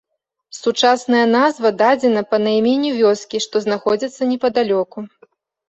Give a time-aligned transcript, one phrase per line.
[0.59, 5.09] Сучасная назва дадзена па найменню вёскі, што знаходзіцца непадалёку.